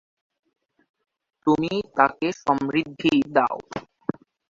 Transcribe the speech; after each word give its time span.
তুমি 1.47 1.73
তাঁকে 1.97 2.27
সমৃদ্ধি 2.43 3.13
দাও।"" 3.35 3.57